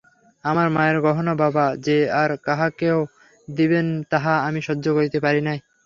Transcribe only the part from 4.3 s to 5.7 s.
আমি সহ্য করিতে পারি নাই।